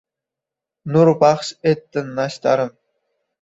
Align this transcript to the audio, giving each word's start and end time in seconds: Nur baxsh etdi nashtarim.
Nur 0.95 1.11
baxsh 1.19 1.51
etdi 1.73 2.05
nashtarim. 2.09 2.73